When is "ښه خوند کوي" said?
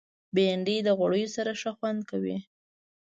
1.61-2.37